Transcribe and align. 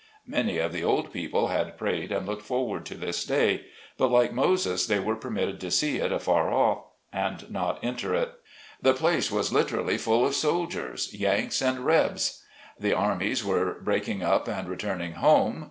Many 0.25 0.57
of 0.57 0.73
the 0.73 0.83
old 0.83 1.13
people 1.13 1.49
had 1.49 1.77
prayed 1.77 2.11
and 2.11 2.25
looked 2.25 2.41
forward 2.41 2.87
to 2.87 2.95
this 2.95 3.23
day, 3.23 3.67
but 3.99 4.09
like 4.09 4.33
Moses 4.33 4.87
they 4.87 4.97
were 4.99 5.15
per. 5.15 5.29
mitted 5.29 5.59
to 5.59 5.69
see 5.69 5.97
it 5.97 6.11
afar 6.11 6.51
off, 6.51 6.85
and 7.13 7.51
not 7.51 7.77
enter 7.83 8.15
it. 8.15 8.31
The 8.81 8.95
place 8.95 9.29
was 9.29 9.53
literally 9.53 9.99
full 9.99 10.25
of 10.25 10.33
soldiers," 10.33 11.13
Yanks" 11.13 11.61
and" 11.61 11.85
Rebs." 11.85 12.43
The 12.79 12.93
armies 12.95 13.45
were 13.45 13.75
breaking 13.79 14.23
up 14.23 14.47
and 14.47 14.67
returning 14.67 15.11
home. 15.11 15.59